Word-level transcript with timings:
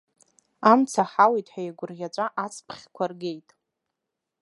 Амца 0.71 1.03
ҳауит 1.11 1.47
ҳәа 1.53 1.61
еигәырӷьаҵәа 1.65 2.25
ацԥхьқәа 2.43 3.05
ргеит. 3.11 3.49